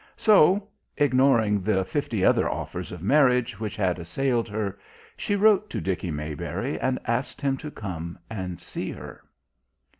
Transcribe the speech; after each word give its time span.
So, 0.17 0.67
ignoring 0.97 1.61
the 1.61 1.85
fifty 1.85 2.25
other 2.25 2.49
offers 2.49 2.91
of 2.91 3.03
marriage 3.03 3.59
which 3.59 3.75
had 3.75 3.99
assailed 3.99 4.47
her, 4.47 4.79
she 5.15 5.35
wrote 5.35 5.69
to 5.69 5.79
Dickie 5.79 6.09
Maybury 6.09 6.79
and 6.79 6.97
asked 7.05 7.39
him 7.39 7.55
to 7.57 7.69
come 7.69 8.17
and 8.27 8.59
see 8.59 8.91
her. 8.93 9.21